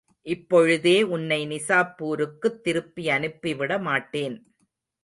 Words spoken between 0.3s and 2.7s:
இப்பொழுதே உன்னை நிசாப்பூருக்குத்